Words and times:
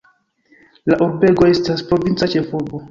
La 0.93 0.97
urbego 1.09 1.51
estas 1.53 1.87
provinca 1.93 2.35
ĉefurbo. 2.37 2.79